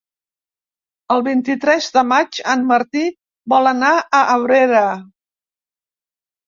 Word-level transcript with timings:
El 1.15 1.21
vint-i-tres 1.27 1.91
de 1.99 2.03
maig 2.13 2.41
en 2.55 2.65
Martí 2.73 3.05
vol 3.55 3.73
anar 3.77 3.95
a 4.23 4.27
Abrera. 4.41 4.85